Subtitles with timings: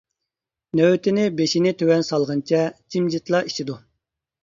[0.79, 3.83] نۆۋىتىنى بېشىنى تۆۋەن سالغىنىچە جىمجىتلا ئىچىدۇ.